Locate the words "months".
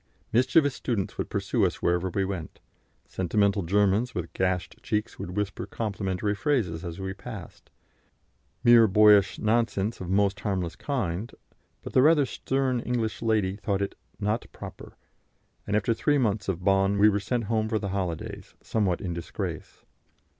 16.17-16.49